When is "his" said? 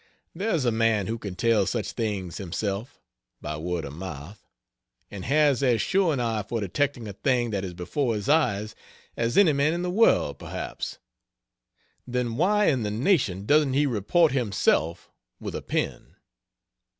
8.15-8.27